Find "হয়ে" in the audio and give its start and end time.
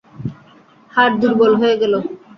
1.61-1.75